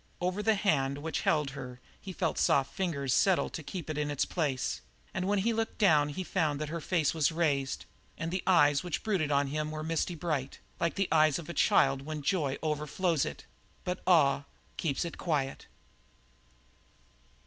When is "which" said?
0.97-1.21, 8.83-9.03